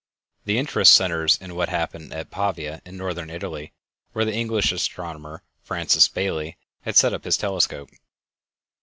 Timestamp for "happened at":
1.69-2.31